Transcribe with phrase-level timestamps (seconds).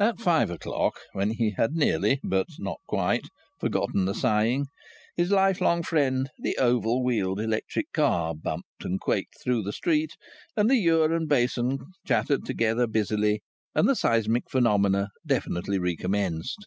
[0.00, 3.28] At five o'clock, when he had nearly, but not quite,
[3.60, 4.66] forgotten the sighing,
[5.16, 10.16] his lifelong friend, the oval wheeled electric car, bumped and quaked through the street,
[10.56, 13.40] and the ewer and basin chattered together busily,
[13.72, 16.66] and the seismic phenomena definitely recommenced.